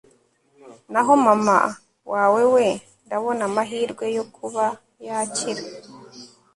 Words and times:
Naho 0.91 1.13
mama 1.25 1.57
wawe 2.13 2.41
we 2.53 2.65
ndabona 3.05 3.41
amahirwe 3.49 4.05
yo 4.17 4.23
kuba 4.35 4.65
yakira 5.05 5.63